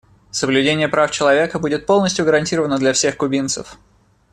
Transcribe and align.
Соблюдение 0.31 0.87
прав 0.87 1.11
человека 1.11 1.59
будет 1.59 1.85
полностью 1.85 2.25
гарантировано 2.25 2.79
для 2.79 2.91
всех 2.91 3.17
кубинцев. 3.17 3.77